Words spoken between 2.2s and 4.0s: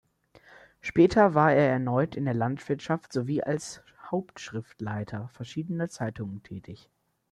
der Landwirtschaft sowie als